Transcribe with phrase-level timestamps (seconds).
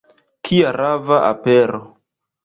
[0.47, 1.83] Kia rava apero!